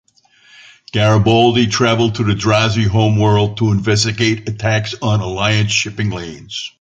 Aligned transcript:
Garibaldi 0.93 1.67
travels 1.67 2.13
to 2.13 2.23
the 2.23 2.33
Drazi 2.33 2.87
homeworld 2.87 3.57
to 3.57 3.71
investigate 3.71 4.49
attacks 4.49 4.95
on 4.99 5.19
Alliance 5.19 5.71
shipping 5.71 6.09
lanes. 6.09 6.69